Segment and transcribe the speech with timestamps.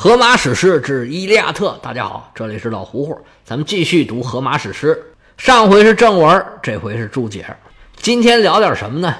[0.00, 4.96] 荷马史诗之《伊利亚特》，大家好，这里是老胡胡，咱们继续读荷马史诗。
[5.36, 7.44] 上回是正文，这回是注解。
[7.96, 9.12] 今天聊点什么呢？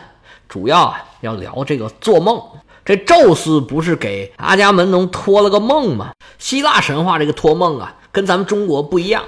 [0.49, 2.41] 主要啊要聊这个做梦。
[2.85, 6.13] 这宙斯不是给阿伽门农托了个梦吗？
[6.39, 9.25] 希腊神话这个托梦啊，跟咱们中国不一样。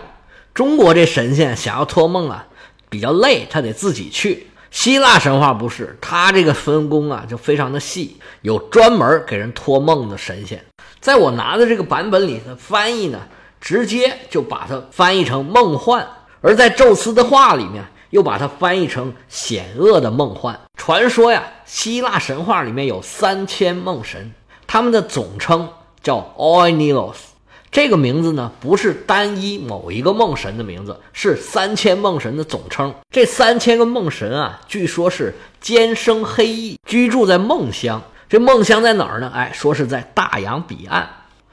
[0.54, 2.46] 中国这神仙想要托梦啊，
[2.88, 4.46] 比较累，他得自己去。
[4.70, 10.64] 希腊神话不是，它这个分工啊就非常的细，有专门给人托梦的神仙。
[11.00, 13.20] 在我拿的这个版本里的翻译呢，
[13.60, 16.04] 直接就把它翻译成梦幻；
[16.40, 20.58] 而在宙斯的话里面，又把它翻译成险恶的梦幻。
[20.76, 24.32] 传说呀，希腊神话里面有三千梦神，
[24.66, 25.68] 他们的总称
[26.02, 27.29] 叫 Oinilos。
[27.70, 32.92] 这个名字呢，不是单一某一个梦神的名字，是三千梦神的总称。
[33.10, 38.02] 这三千个梦神啊，据说是兼生黑翼，居住在梦乡。
[38.28, 39.30] 这梦乡在哪儿呢？
[39.32, 41.08] 哎，说是在大洋彼岸。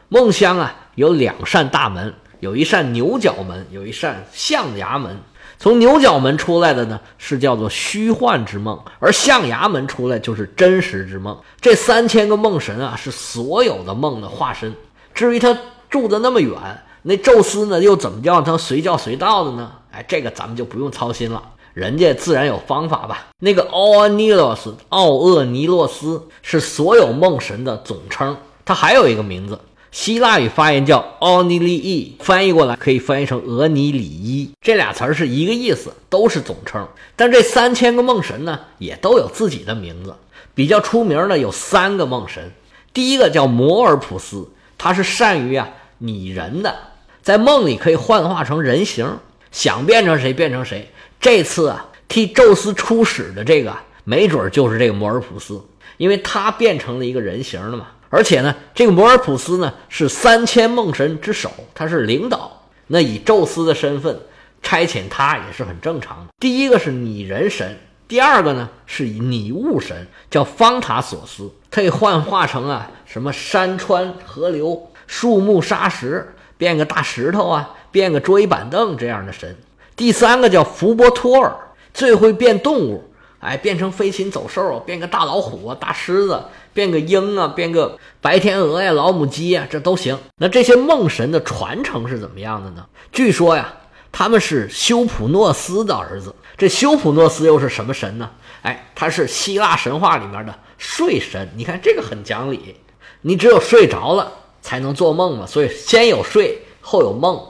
[0.10, 5.16] 梦乡啊，有两扇大门，有一扇牛角门，有一扇象牙门。
[5.60, 11.40] 从牛角门出来的呢，是叫做虚幻之梦；而象牙门出来就是真实之梦。
[11.62, 14.74] 这三千个梦神啊，是所有的梦的化身。
[15.14, 15.58] 至于他
[15.90, 16.56] 住的那么远，
[17.04, 19.72] 那宙斯呢，又怎么叫他随叫随到的呢？
[19.92, 21.42] 哎，这个咱们就不用操心了。
[21.74, 23.28] 人家自然有方法吧？
[23.40, 29.60] 那个奥尼洛斯，奥厄尼洛斯是所有梦神的总称，他还有一个名字，
[29.92, 36.88] 希腊语发音叫奥尼利伊，翻译过来可以翻译成俄尼里伊，这俩词儿是一个意思，都是总称。
[37.16, 40.16] 但这三千个梦神呢，也都有自己的名字，
[40.56, 42.52] 比较出名的有三个梦神，
[42.92, 44.50] 第一个叫摩尔普斯，
[44.80, 45.70] 他是善于啊
[46.00, 46.76] 拟人的，
[47.22, 49.20] 在梦里可以幻化成人形，
[49.52, 50.92] 想变成谁变成谁。
[51.20, 55.62] 这次啊，替宙斯出使的这个，没准就是这个摩尔普斯，
[55.98, 57.88] 因为他变成了一个人形了嘛。
[58.10, 62.64] 而且呢，这个摩尔普斯呢是三千梦神之首，他是领导。
[62.88, 64.18] 那以宙斯的身份
[64.62, 66.32] 差遣他也是很正常的。
[66.40, 67.78] 第一个是拟人神，
[68.08, 79.58] 第二个呢是拟物神，叫方塔索斯，可以幻化成啊什么山川河流、树木沙石，变个大石头啊，变个桌椅板凳这样的神。
[79.96, 81.56] 第三个叫福波托尔，
[81.94, 86.40] 最会变动物，哎，变成飞禽走兽，变个大老虎啊、大狮子，
[86.74, 90.20] 变个鹰啊，变个白天鹅呀、老母鸡呀，这都行。
[90.38, 92.86] 那这些梦神的传承是怎么样的呢？
[93.12, 93.74] 据说呀，
[94.12, 96.36] 他们是修普诺斯的儿子。
[96.58, 98.30] 这修普诺斯又是什么神呢？
[98.64, 101.50] 哎，他是希腊神话里面的睡神。
[101.56, 102.76] 你看这个很讲理，
[103.22, 104.32] 你只有睡着了
[104.68, 107.42] 才能做梦嘛，所以先有睡，后有梦。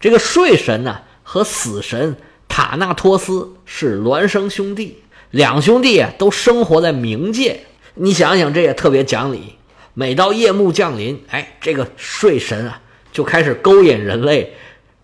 [0.00, 1.02] 这个睡神呢？
[1.22, 2.16] 和死神
[2.48, 7.60] 塔纳托斯是孪生兄弟，两兄弟啊都生活在冥界。
[7.94, 9.54] 你想想，这也特别讲理。
[9.94, 12.80] 每到夜幕降临，哎，这个睡神啊
[13.12, 14.52] 就开始勾引人类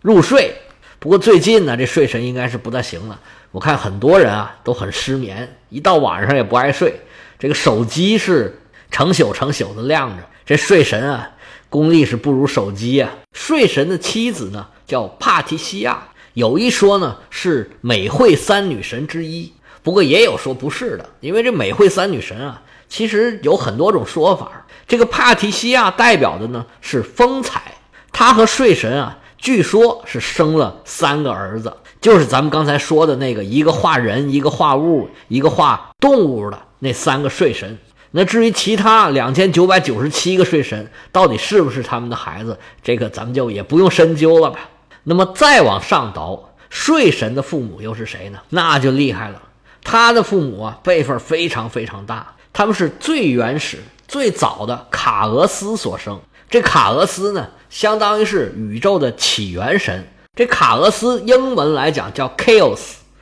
[0.03, 0.53] 入睡。
[0.99, 3.21] 不过最近呢，这睡神应该是不大行了。
[3.53, 6.93] 我看很多人啊都很失眠，一到晚上也不爱睡。
[7.39, 8.61] 这个手机是
[8.91, 11.31] 成宿成宿的亮着，这睡神啊
[11.71, 13.11] 功力是不如手机啊。
[13.33, 16.09] 睡神的妻子呢叫帕提西亚。
[16.35, 24.67] 有一说呢，是美惠三女神之一，不过也有说不是的，因为这美惠三女神啊，其实有很多种说法。
[24.87, 27.75] 这个帕提西亚代表的呢是风采，
[28.13, 37.77] 她和睡神啊，据说是生了三个儿子，就是咱们刚才说的那个一个画人，一个画物，一个画动物的那三个睡神。
[38.13, 44.69] 那至于其他两千九百九十七个睡神到底是不是他们的孩子，这个咱们就也不用深究了吧。
[45.05, 48.39] 那么再往上倒，睡神的父母又是谁呢？
[48.51, 49.41] 那就厉害了。
[49.83, 56.21] 他的父母啊，辈分非常非常大，他们是最原始、最早的卡俄斯所生。
[56.51, 60.07] 这卡俄斯呢，相当于是宇宙的起源神。
[60.35, 62.29] 这卡俄斯英文来讲叫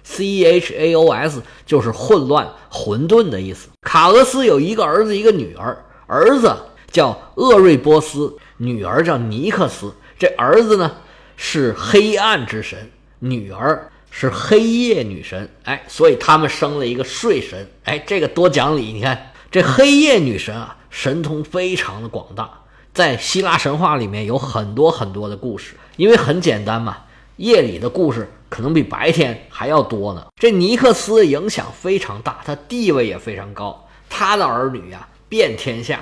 [0.08, 3.68] C H A O S 就是混乱、混沌的意思。
[3.82, 6.56] 卡俄斯有一个儿子，一个女儿，儿子
[6.90, 9.92] 叫厄瑞波斯，女儿叫尼克斯。
[10.18, 10.96] 这儿子呢？
[11.36, 12.90] 是黑暗之神，
[13.20, 18.92] 女儿是黑夜女神，哎，所以他们生了一个睡神，哎，这个多讲理。
[18.92, 22.50] 你看这黑夜女神啊，神通非常的广大，
[22.92, 26.96] 在希腊神话里面有很多很多的故事，因为很简单嘛，
[27.36, 30.24] 夜里的故事可能比白天还要多呢。
[30.36, 36.00] 这尼克斯影响非常大，他地位也非常高，他的儿女呀遍天下，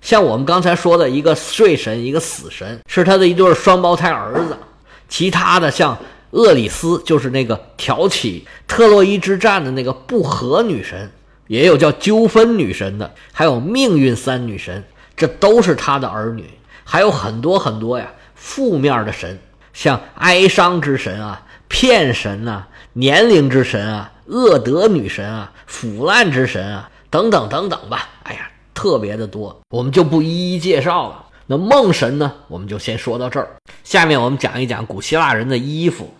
[0.00, 4.56] 像我们刚才说的一个睡神，一个死神，是他的一对双胞胎儿子。
[5.08, 5.96] 其他的像
[6.30, 11.10] 厄里斯，就是那个挑起特洛伊之战的那个不和女神，
[11.46, 14.84] 也有叫纠纷女神的，还有命运三女神，
[15.16, 16.44] 这都是他的儿女。
[16.84, 19.38] 还有很多很多呀负面的神，
[19.72, 28.08] 像哀伤之神啊、骗神呐、年龄之神啊、恶德女神啊、腐烂之神啊等等等等吧。
[28.24, 31.24] 哎呀，特别的多，我们就不一一介绍了。
[31.46, 33.48] 那梦神呢，我们就先说到这儿。
[33.84, 36.12] 下面我们讲一讲古希腊人的衣服。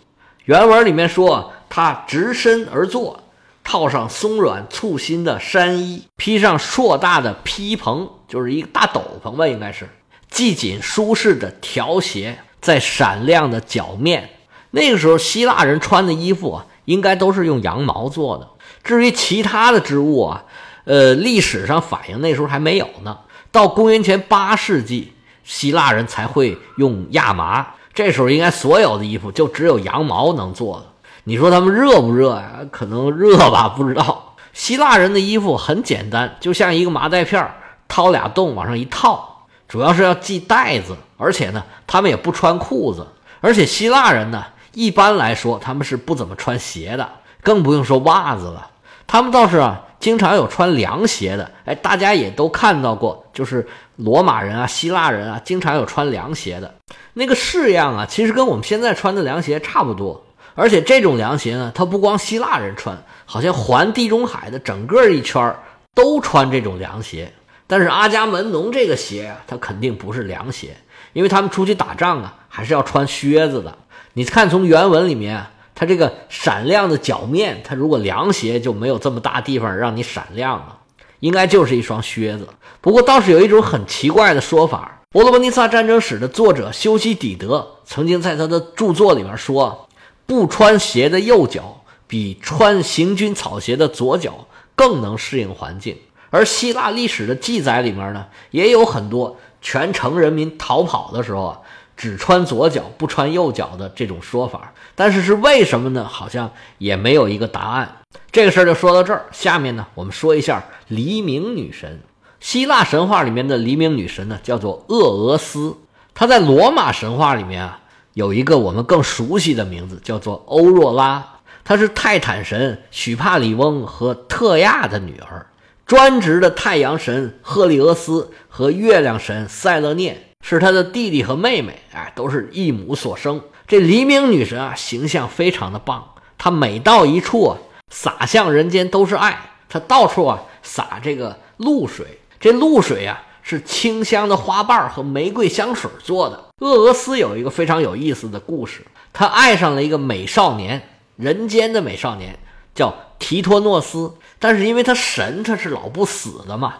[0.44, 3.22] 原文里面说，他直身而坐，
[3.62, 9.86] 套上松软簇新的衫衣，披上硕大的披蓬，就是一个大斗篷吧，应该是
[10.30, 14.30] 系紧舒适的条鞋，在闪亮的脚面。
[14.70, 18.48] 那个时候，希腊人穿的衣服啊，应该都是用羊毛做的。
[18.84, 20.44] 至于其他的织物啊，
[20.84, 23.18] 呃，历史上反映那时候还没有呢。
[23.50, 25.12] 到公元前八世纪。
[25.44, 30.86] 希腊人才会用亚麻，这时候应该所有的衣服就只有羊毛能做的。
[31.24, 32.58] 你说他们热不热呀？
[32.70, 34.36] 可能热吧，不知道。
[34.52, 37.50] 希腊人的衣服很简单，就像一个麻袋片
[37.88, 40.94] 掏俩洞往上一套，主要是要系带子。
[41.16, 43.06] 而且呢，他们也不穿裤子。
[43.40, 44.44] 而且希腊人呢，
[44.74, 47.08] 一般来说他们是不怎么穿鞋的，
[47.42, 48.70] 更不用说袜子了。
[49.06, 49.84] 他们倒是啊。
[50.00, 53.66] 经常有穿凉鞋的，哎，大家也都看到过，就是
[53.96, 56.72] 罗马人啊、希腊人啊，经常有穿凉鞋的。
[57.14, 60.24] 那个式样啊，其实跟我们现在穿的凉鞋差不多。
[60.54, 65.52] 而且这种凉鞋呢，它不光希腊人穿，好像环地中海的整个一圈
[65.96, 67.32] 都穿这种凉鞋。
[67.66, 70.76] 但是阿伽门农这个鞋啊，它肯定不是凉鞋，
[71.12, 73.76] 因为他们出去打仗啊，还是要穿靴子的。
[74.14, 75.46] 你看，从原文里面。
[75.80, 80.76] 它这个闪亮的脚面，它如果凉鞋就没有这么大地方让你闪亮了，
[81.20, 82.48] 应该就是一双靴子。
[82.80, 89.88] 不过倒是有一种很奇怪的说法，《伯罗奔尼撒战争史》的作者修昔底德曾经在他的著作里面说，
[90.26, 95.96] 不穿鞋的右脚比穿行军草鞋的左脚更能适应环境。
[96.30, 101.60] 而希腊历史的记载里面呢，也有很多全城人民逃跑的时候啊。
[101.98, 106.04] 只穿左脚不穿右脚的这种说法，但是是为什么呢？
[106.04, 107.96] 好像也没有一个答案。
[108.30, 109.26] 这个事儿就说到这儿。
[109.32, 112.00] 下面呢，我们说一下黎明女神。
[112.38, 115.76] 希腊神话里面的黎明女神呢，叫做厄俄斯。
[116.14, 117.80] 她在罗马神话里面啊，
[118.14, 121.40] 有一个我们更熟悉的名字，叫做欧若拉。
[121.64, 125.48] 她是泰坦神许帕里翁和特亚的女儿，
[125.84, 130.27] 专职的太阳神赫利俄斯和月亮神塞勒涅。
[130.44, 133.40] 是他的弟弟和妹妹，哎，都是一母所生。
[133.66, 136.14] 这黎明女神啊，形象非常的棒。
[136.38, 137.58] 她每到一处啊，
[137.90, 139.38] 洒向人间都是爱。
[139.68, 146.44] 她到处啊洒这个露水，这露水啊是清香的花瓣和玫瑰香水做的。
[146.60, 152.38] 厄俄斯有一个非常有意思的故事，他爱上了一个美少年，人间的美少年
[152.74, 156.74] 叫提托诺斯，但是因为他神，他是老不死的嘛。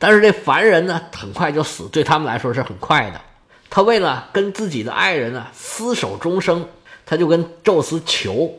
[0.00, 3.20] 但是这凡人呢，很快就死，对他们来说是很快的。
[3.68, 6.66] 他为了跟自己的爱人呢厮守终生，
[7.04, 8.50] 他就跟宙斯求，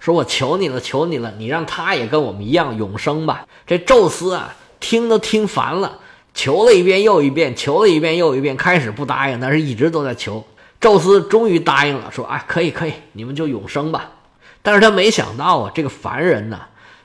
[0.00, 3.46] 说我求你了，求你了，你让他也跟我们一样永生吧。
[3.66, 5.98] 这宙斯啊，听都听烦了，
[6.32, 10.42] 求了一遍又一遍，求了一遍又一遍，开始不答应，但是一直都在求。
[10.80, 14.10] 宙斯终于答应了，说啊，可以可以，你们就永生吧。
[14.62, 16.58] 但是他没想到啊，这个凡人呢，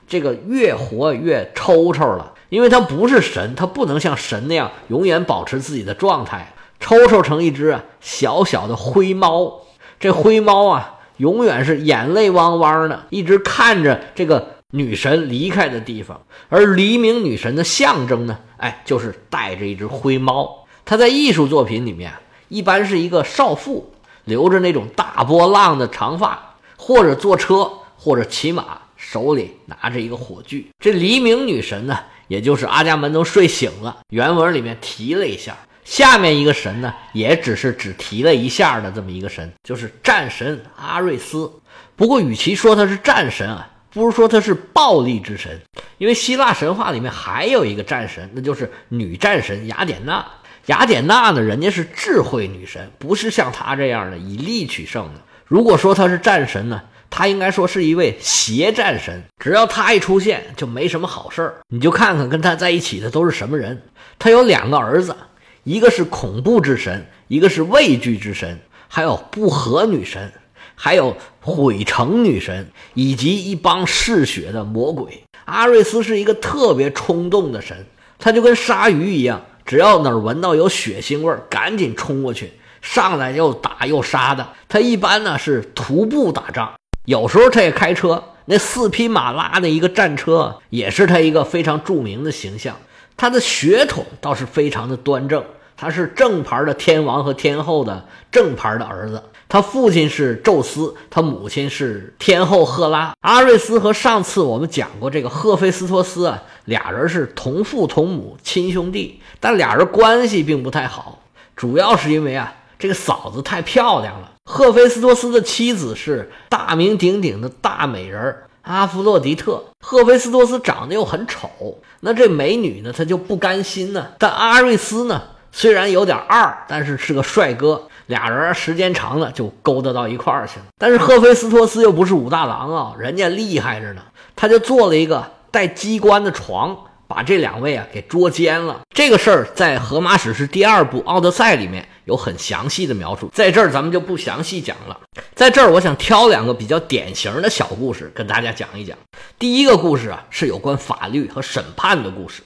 [0.08, 2.32] 这个越活越抽抽了。
[2.52, 9.62] 因为他不是神，他不能像神那样永远保持自己的状态，抽抽成一只啊小小的灰猫。
[9.98, 16.20] 这灰猫啊，永远是眼泪汪汪的，一直看着这个女神离开的地方。
[16.50, 20.66] 而黎明女神的象征呢，哎，就是带着一只灰猫。
[20.84, 22.12] 她在艺术作品里面，
[22.48, 30.66] 一般是一个少妇，留着那种大波浪的长发，或者坐车，或者骑马，手里拿着一个火炬。
[30.78, 31.98] 这黎明女神呢？
[32.28, 35.56] 也就是阿伽门农睡醒了，原文里面提了一下。
[35.84, 41.50] 下面一个神呢，也只是只提了一下的这么一个神，就是战神阿瑞斯。
[41.96, 45.60] 不过，与其说他是战神啊，不如说他是暴力之神。
[45.98, 50.24] 因为希腊神话里面还有一个战神，那就是女战神雅典娜。
[50.66, 55.20] 雅典娜呢，人家是智慧女神，不是像她这样的以力取胜的。
[55.44, 56.80] 如果说她是战神呢？
[57.14, 61.56] 他应该说是一位邪战神，只要他一出现，就没什么好事儿。
[61.68, 63.82] 你就看看跟他在一起的都是什么人。
[64.18, 65.14] 他有两个儿子，
[65.62, 70.32] 一个是恐怖之神，一个是畏惧之神，还有不和女神，
[70.74, 75.22] 还有毁城女神，以及一帮嗜血的魔鬼。
[75.44, 77.84] 阿瑞斯是一个特别冲动的神，
[78.18, 84.48] 他就跟鲨鱼一样，只要哪儿闻到有血腥味儿，赶紧冲过去，上来又打又杀的。
[84.66, 86.72] 他一般呢是徒步打仗。
[87.04, 92.76] 有时候他也开车，那四匹马拉的一个战车也是他一个非常著名的形象。
[93.16, 95.44] 他的血统倒是非常的端正，
[95.76, 99.22] 他是正牌的天王和天后的正牌的儿子。
[99.48, 103.12] 他父亲是宙斯，他母亲是天后赫拉。
[103.20, 111.20] 阿瑞斯和上次我们讲过这个赫菲斯托斯啊，俩人是同父同母亲兄弟，但俩人关系并不太好，
[111.54, 114.31] 主要是因为啊，这个嫂子太漂亮了。
[114.44, 124.08] 赫菲斯托斯的妻子是大名鼎鼎的大美人阿弗洛狄特，赫菲斯托斯长得又很丑，那这美女呢，她就不甘心呢。
[124.18, 127.88] 但阿瑞斯呢，虽然有点二，但是是个帅哥。
[128.06, 134.02] 俩人时间长了就勾搭到一块儿去了，但是赫菲斯托斯又不是武大郎啊，人家厉害着呢，
[134.36, 136.76] 他就做了一个带机关的床，
[137.12, 138.80] 把这两位啊给捉奸了。
[138.94, 144.98] 这个事儿在《荷马史诗》第二部《奥德赛》里面有很详细的描述，在这儿咱们就不详细讲了。
[145.34, 148.96] 在这儿，我想挑两个比较典型的小故事跟大家讲一讲。
[149.38, 152.42] 第一个故事啊是有关法律和审判的故事。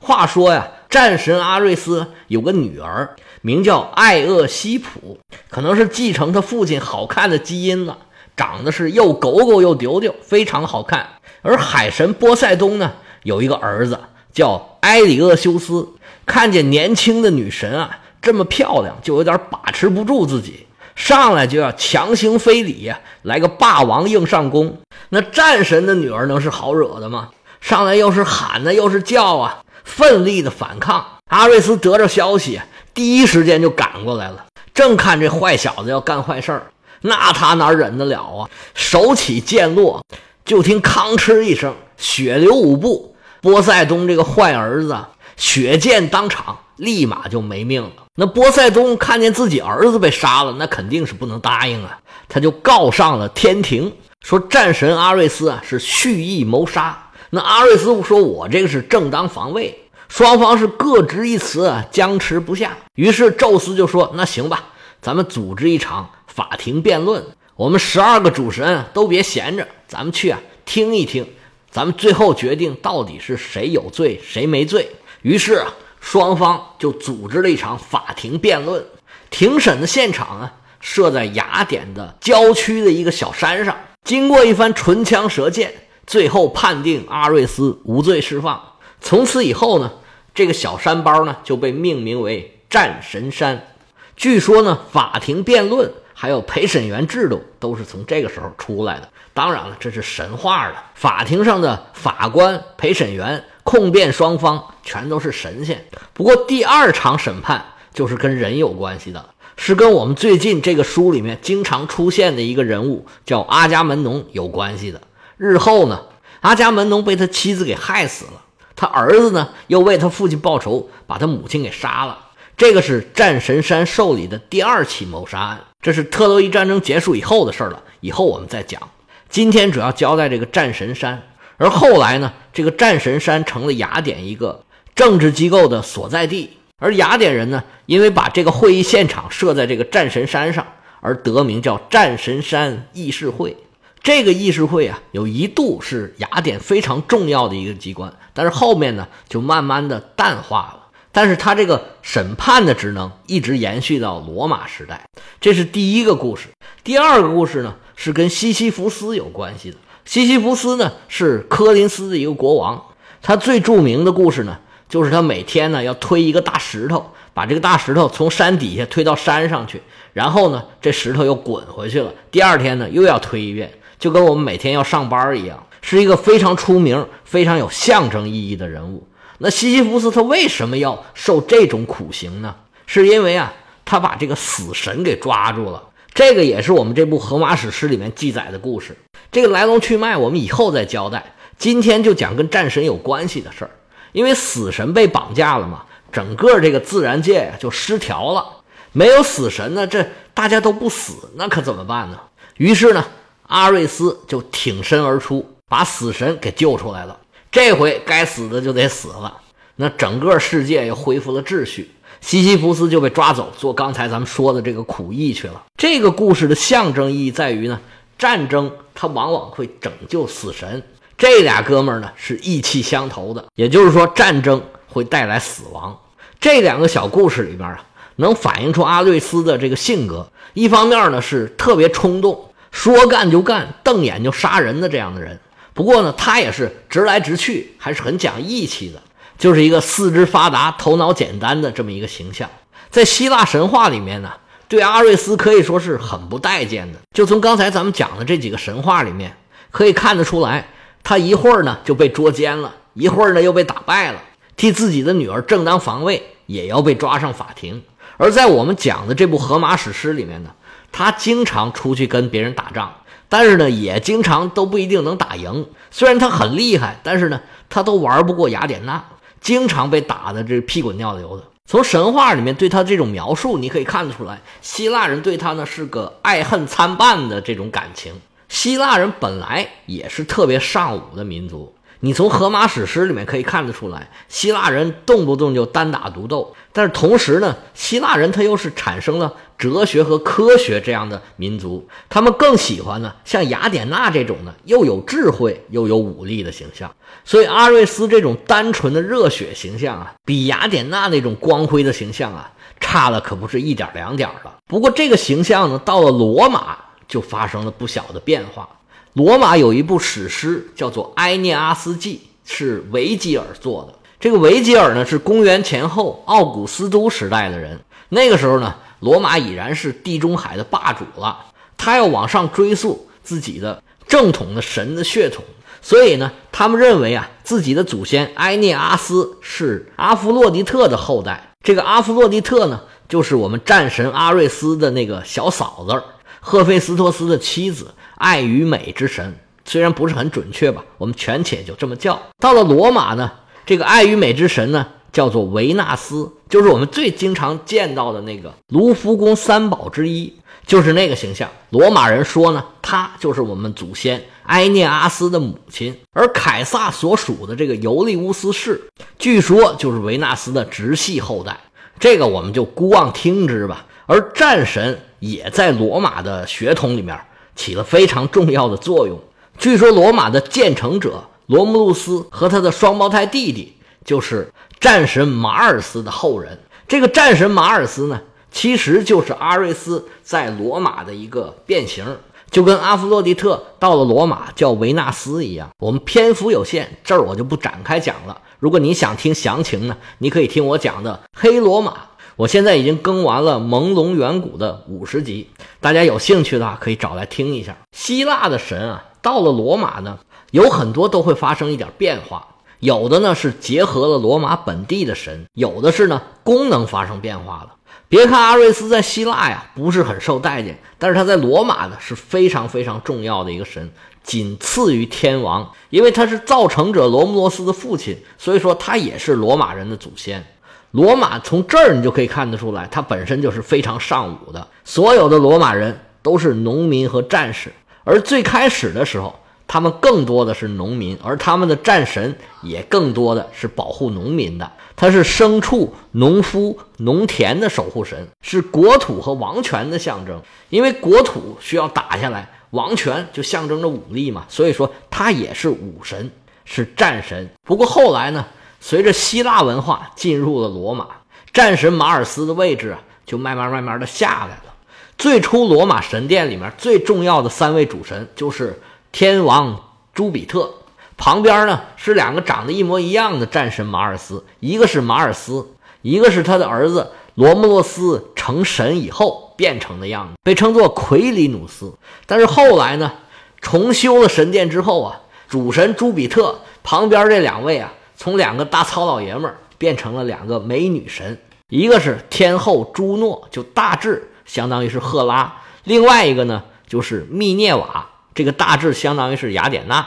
[0.00, 3.14] 话说呀，战神阿瑞斯有个女儿。
[3.40, 7.98] 名叫艾厄西普，可能是继承他父亲好看的基因了，
[8.36, 11.08] 长得是又狗狗又丢丢，非常好看。
[11.42, 13.98] 而海神波塞冬呢，有一个儿子
[14.32, 15.88] 叫埃里厄修斯，
[16.26, 24.78] 看见年轻的女神啊这么漂亮，就有点把持不住自己，上来就要强行非礼，来个霸王硬上弓。
[25.10, 27.30] 那战神的女儿能是好惹的吗？
[27.60, 31.04] 上来又是喊呢，又是叫啊，奋力的反抗。
[31.28, 32.60] 阿瑞斯得着消息。
[32.94, 36.66] 第一时间就赶过来了，正看这坏小子要干坏事儿，
[37.02, 38.50] 那他哪忍得了啊？
[38.74, 40.04] 手起剑落，
[40.44, 43.14] 就听吭哧一声，血流五步。
[43.42, 44.96] 波塞冬这个坏儿子，
[45.36, 47.90] 血溅当场，立马就没命了。
[48.14, 53.92] 那波塞冬看见自己儿子被杀了，那肯定是不能答应啊，他就告上了天庭，
[54.24, 57.10] 说战神阿瑞斯啊是蓄意谋杀。
[57.30, 59.78] 那阿瑞斯说：“我这个是正当防卫。”
[60.08, 62.76] 双方是各执一词，僵持不下。
[62.94, 64.64] 于是宙斯就说：“那行吧，
[65.02, 67.22] 咱们组织一场法庭辩论。
[67.54, 71.28] 我们十二个主神都别闲着，咱们去啊听一听，
[71.70, 74.90] 咱们最后决定到底是谁有罪，谁没罪。”
[75.22, 78.84] 于是啊，双方就组织了一场法庭辩论。
[79.30, 83.76] 庭审的现场啊，设在雅典的郊区的一个小山上。
[84.04, 85.74] 经过一番唇枪舌剑，
[86.06, 88.62] 最后判定阿瑞斯无罪释放。
[89.00, 89.92] 从此以后呢，
[90.34, 93.74] 这个小山包呢就被命名为战神山。
[94.16, 99.08] 据说呢，法庭辩论还有陪审员制度都是从这个时候出来的。
[99.32, 100.74] 当然了，这是神话了。
[100.96, 105.84] 法庭上的法官、陪审员、控辩双方全都是神仙。
[106.12, 115.00] 不过第二场审判就是跟人有关系的，是跟我们最近这个书里面经常出现的一个人物叫阿伽门农有关系的。
[115.36, 116.02] 日后呢，
[116.40, 118.42] 阿伽门农被他妻子给害死了。
[118.74, 122.18] 他儿子呢，又为他父亲报仇，把他母亲给杀了。
[122.56, 127.82] 这个是战神山受理的第二起谋杀案，这是特洛伊战争结束以后的事了。
[128.00, 128.90] 以后我们再讲。
[129.28, 131.22] 今天主要交代这个战神山，
[131.56, 136.58] 而后来呢，这个战神山成了雅典一个政治机构的所在地。
[136.78, 140.66] 而雅典人呢，因为把这个会议现场设在这个战神山上，
[141.00, 143.56] 而得名叫战神山议事会。
[144.02, 148.12] 这个议事会啊，有一度是雅典非常重要的一个机关。
[148.32, 150.86] 但是后面呢，就慢慢的淡化了。
[151.20, 155.04] 但是他这个审判的职能一直延续到罗马时代，
[155.40, 156.46] 这是第一个故事。
[156.84, 159.76] 第二个故事呢，是跟西西弗斯有关系的。
[160.04, 162.80] 西西弗斯呢，是科林斯的一个国王。
[163.20, 169.82] 他最著名的故事呢，就是他每天呢要推一个大石头，把这个大石头从山底下推到山上去，
[170.12, 172.14] 然后呢，这石头又滚回去了。
[172.30, 175.66] 第二天呢，又要推一遍，就跟我们每天要上班一样。
[175.80, 179.04] 是一个非常出名、非常有象征意义的人物。
[179.38, 182.54] 那西西弗斯他为什么要受这种苦刑呢？
[182.86, 183.52] 是因为啊，
[183.84, 185.82] 他把这个死神给抓住了。
[186.12, 188.96] 这个也是我们这部《荷马史诗》里面记载的故事。
[189.30, 191.34] 这个来龙去脉我们以后再交代。
[191.56, 193.70] 今天就讲跟战神有关系的事儿。
[194.12, 198.44] 因为死神被绑架了嘛，整个这个自然界呀就失调了。
[198.90, 200.04] 没有死神呢，这
[200.34, 202.18] 大家都不死，那可怎么办呢？
[202.56, 203.04] 于是呢，
[203.46, 205.54] 阿瑞斯就挺身而出。
[205.68, 209.38] 把死神给救出来了，这回该死的就得死了。
[209.76, 211.90] 那整个世界又恢复了秩序，
[212.20, 215.62] 西西弗斯就被抓走做刚才咱们说的这个苦役去了。
[215.76, 217.80] 这个故事的象征意义在于呢，
[218.18, 220.82] 战争它往往会拯救死神，
[221.16, 225.96] 这俩哥们儿呢是意气相投的，也就是说战争会带来死亡。
[226.40, 227.84] 这两个小故事里边啊，
[228.16, 235.38] 能反映出阿瑞斯的这个性格，一方面呢是特别冲动，说干就干，瞪眼就杀人的这样的人。
[235.78, 239.00] 不过呢，他也是直来直去，还是很讲义气的，
[239.38, 242.50] 就是一个四肢发达、头脑简单的这么一个形象。
[242.90, 244.32] 在希腊神话里面呢，
[244.66, 246.98] 对阿瑞斯可以说是很不待见的。
[247.14, 249.36] 就从刚才咱们讲的这几个神话里面，
[249.70, 250.66] 可以看得出来，
[251.04, 254.20] 他一会儿呢就被捉奸了，一会儿呢又被打败了，
[254.56, 257.84] 替自己的女儿正当防卫，也要被抓上法庭。
[258.16, 260.50] 而在我们讲的这部荷马史诗里面呢，
[260.90, 262.92] 他经常出去跟别人打仗，
[263.28, 265.66] 但是呢，也经常都不一定能打赢。
[265.90, 269.04] 虽然他很厉害，但是呢，他都玩不过雅典娜，
[269.40, 271.44] 经常被打的这屁滚尿流的。
[271.66, 278.14] 从神话里面对他这种描述，你可以看得出来，希腊人对他呢是个爱恨参半的这种感情。
[278.48, 281.74] 希腊人本来也是特别尚武的民族。
[282.00, 304.54] 你从荷马史诗里面可以看得出来，希腊人动不动就单打独斗，但是同时呢，希腊人他又是产生了哲学和科学这样的民族，他们更喜欢呢像雅典娜这种呢又有智慧又有武力的形象，所以阿瑞斯这种单纯的热血形象啊，比雅典娜那种光辉的形象啊差了可不是一点两点了。
[304.68, 306.78] 不过这个形象呢，到了罗马
[307.08, 308.68] 就发生了不小的变化。
[309.14, 313.98] 罗马有一部史诗叫做《埃涅阿斯纪》，是维吉尔做的。
[314.20, 317.80] 这个维吉尔呢，是公元前后奥古斯都时代的人。
[318.08, 321.38] 那个时候呢，罗马已然是地中海的霸主了。
[321.76, 325.44] 他要往上追溯自己的正统的神的血统，
[325.80, 331.54] 所以呢，他们认为啊，自己的祖先埃涅阿斯是阿弗洛狄特的后代。
[331.62, 336.02] 这个阿弗洛狄特呢，就是我们战神阿瑞斯的那个小嫂子，
[336.40, 337.94] 赫菲斯托斯的妻子。
[338.18, 339.34] 爱与美之神
[339.64, 342.20] 虽然不是很准确吧，我们权且就这么叫。
[342.38, 343.30] 到了罗马呢，
[343.66, 350.32] 这个爱与美之神呢叫做维纳斯，就是我们最经常见到的那个卢浮宫三宝之一，
[350.66, 351.48] 就是那个形象。
[351.70, 355.94] 罗马人说呢，他就是我们祖先埃涅阿斯的母亲。
[356.12, 358.80] 而凯撒所属的这个尤利乌斯氏，
[359.18, 361.58] 据说就是维纳斯的直系后代。
[362.00, 363.84] 这个我们就姑妄听之吧。
[364.06, 367.18] 而战神也在罗马的血统里面。
[367.58, 369.18] 起了非常重要的作用。
[369.58, 376.60] 据说罗马的建成者罗慕路斯和他的双胞胎弟弟就是战神马尔斯的后人。
[376.86, 378.20] 这个战神马尔斯呢，
[378.52, 382.16] 其实就是阿瑞斯在罗马的一个变形，
[382.50, 385.68] 就跟阿弗洛狄特到了罗马叫维纳斯一样。
[385.80, 388.40] 我们篇幅有限，这儿我就不展开讲了。
[388.60, 391.92] 如果你想听详情呢，你可以听我讲的《黑罗马》。
[392.38, 395.48] 我现在已经更完了《朦胧远古》的五十集，
[395.80, 397.76] 大家有兴趣的话可以找来听一下。
[397.90, 400.20] 希腊的神啊，到了罗马呢，
[400.52, 402.46] 有很多都会发生一点变化，
[402.78, 407.74] 有的呢是结合了罗马本地的神，有的是呢功能发生变化了。
[408.08, 413.90] 别看阿瑞斯在希腊呀不是很受待见，但是他在罗马呢是非常非常重要的一个神，
[414.22, 420.46] 仅次于天王，因为他是造成者罗慕罗斯的父亲，所以说他也是罗马人的祖先。
[420.92, 424.66] 罗马从这儿你就可以看得出来，它本身就是非常尚武的。
[424.84, 427.70] 所有的罗马人都是农民和战士，
[428.04, 434.70] 而最开始的时候，他们更多的是农民，而他们的战神也更多的是保护农民的。
[434.96, 440.40] 他是牲畜、农夫、农田的守护神，是国土和王权的象征。
[440.70, 446.30] 因为国土需要打下来，王权就象征着武力嘛，所以说他也是武神，
[446.64, 447.48] 是战神。
[447.62, 448.44] 不过后来呢？
[448.80, 451.06] 随着希腊文化进入了罗马，
[451.52, 454.74] 战神马尔斯的位置啊，就慢慢慢慢的下来了。
[455.16, 459.80] 最初罗马神殿里面最重要的三位主神就是天王
[460.14, 460.72] 朱比特，
[461.16, 471.92] 旁边呢是两个长得一模一样的战神马尔斯，一个是马尔斯，一个是他的儿子罗慕洛斯成神以后变成的样子，被称作奎里努斯。
[472.26, 473.12] 但是后来呢，
[473.60, 477.92] 重修了神殿之后啊，主神朱比特旁边这两位啊。
[478.18, 490.04] 从两个大糙老爷们儿变成了两个美女神，一个是天后朱诺，就大致相当于是赫拉；另外一个呢就是密涅瓦，这个大致相当于是雅典娜。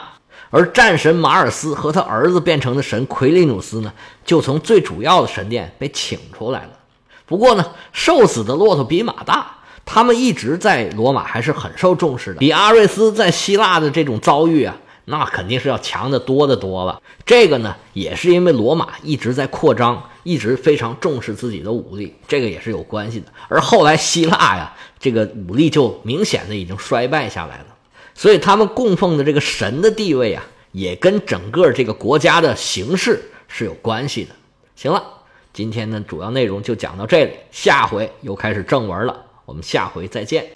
[0.50, 3.90] 而战神马尔斯和他儿子变成的神奎利努斯呢，
[4.26, 6.72] 就从最主要的神殿被请出来了。
[7.24, 14.76] 不过呢，瘦死的骆驼比马大，他们一直在罗马还是很受重视的，比阿瑞斯在希腊的这种遭遇啊。
[15.04, 17.00] 那肯定是要强的多的多了。
[17.24, 23.26] 这个呢，也是因为罗马一直在扩张，一直非常重视自己的武力，这个也是有关系的。
[23.48, 27.66] 而后来希腊呀，这个武力就明显的已经衰败下来了，
[28.14, 34.30] 所以他们供奉的这个神的地位啊，也跟整个这个国家的形势是有关系的。
[34.76, 35.02] 行了，
[35.52, 40.46] 今天的主要内容就讲到这里，下回又开始正文了，我们下回再见。